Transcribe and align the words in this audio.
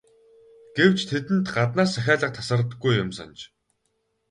Гэвч 0.77 0.99
тэдэнд 1.09 1.45
гаднаас 1.55 1.91
захиалга 1.93 2.29
тасардаггүй 2.37 2.93
юмсанж. 3.03 3.37